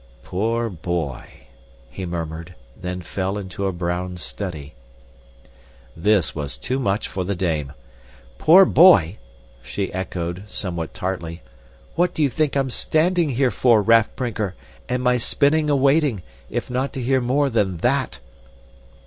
"Poor 0.23 0.67
boy!" 0.67 1.45
he 1.91 2.07
murmured, 2.07 2.55
then 2.75 3.01
fell 3.03 3.37
into 3.37 3.67
a 3.67 3.71
brown 3.71 4.17
study. 4.17 4.73
This 5.95 6.33
was 6.33 6.57
too 6.57 6.79
much 6.79 7.07
for 7.07 7.23
the 7.23 7.35
dame. 7.35 7.73
"'Poor 8.39 8.65
boy!'" 8.65 9.19
she 9.61 9.93
echoed, 9.93 10.41
somewhat 10.47 10.95
tartly. 10.95 11.43
"What 11.93 12.15
do 12.15 12.23
you 12.23 12.31
think 12.31 12.55
I'm 12.57 12.71
standing 12.71 13.29
here 13.29 13.51
for, 13.51 13.83
Raff 13.83 14.15
Brinker, 14.15 14.55
and 14.89 15.03
my 15.03 15.17
spinning 15.17 15.69
awaiting, 15.69 16.23
if 16.49 16.71
not 16.71 16.93
to 16.93 16.99
hear 17.03 17.21
more 17.21 17.51
than 17.51 17.77
that?" 17.85 18.19